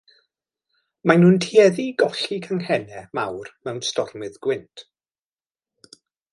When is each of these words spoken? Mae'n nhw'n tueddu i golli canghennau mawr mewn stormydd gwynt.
Mae'n 1.11 1.21
nhw'n 1.23 1.35
tueddu 1.43 1.83
i 1.83 1.91
golli 2.03 2.39
canghennau 2.47 3.05
mawr 3.21 3.53
mewn 3.69 3.81
stormydd 3.91 4.43
gwynt. 4.49 4.85